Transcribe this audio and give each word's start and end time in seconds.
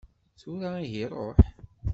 Tura 0.39 0.71
ihi 0.85 1.05
ṛuḥ! 1.11 1.37